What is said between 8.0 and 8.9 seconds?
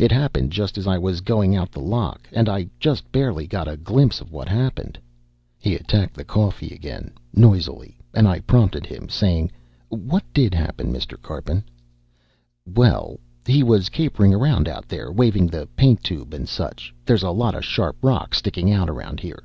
and I prompted